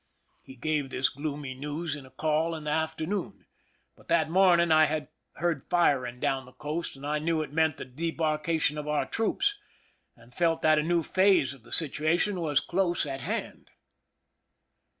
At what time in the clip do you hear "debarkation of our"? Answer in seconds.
7.85-9.05